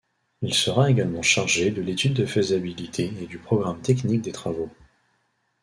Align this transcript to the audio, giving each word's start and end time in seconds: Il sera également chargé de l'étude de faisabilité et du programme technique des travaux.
Il 0.41 0.51
sera 0.55 0.89
également 0.89 1.21
chargé 1.21 1.69
de 1.69 1.79
l'étude 1.79 2.15
de 2.15 2.25
faisabilité 2.25 3.13
et 3.21 3.27
du 3.27 3.37
programme 3.37 3.81
technique 3.83 4.21
des 4.23 4.31
travaux. 4.31 4.71